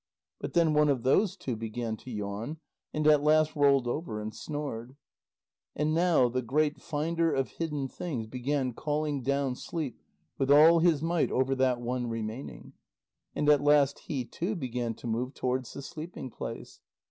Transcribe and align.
But 0.39 0.53
then 0.53 0.73
one 0.73 0.89
of 0.89 1.03
those 1.03 1.37
two 1.37 1.55
began 1.55 1.95
to 1.97 2.09
yawn, 2.09 2.57
and 2.91 3.05
at 3.05 3.21
last 3.21 3.55
rolled 3.55 3.87
over 3.87 4.19
and 4.19 4.33
snored. 4.33 4.95
And 5.75 5.93
now 5.93 6.27
the 6.27 6.41
great 6.41 6.81
finder 6.81 7.31
of 7.31 7.49
hidden 7.49 7.87
things 7.87 8.25
began 8.25 8.73
calling 8.73 9.21
down 9.21 9.55
sleep 9.55 10.01
with 10.39 10.49
all 10.49 10.79
his 10.79 11.03
might 11.03 11.29
over 11.29 11.53
that 11.53 11.79
one 11.79 12.07
remaining. 12.09 12.73
And 13.35 13.47
at 13.47 13.61
last 13.61 13.99
he 13.99 14.25
too 14.25 14.55
began 14.55 14.95
to 14.95 15.05
move 15.05 15.35
towards 15.35 15.71
the 15.71 15.83
sleeping 15.83 16.31
place. 16.31 16.79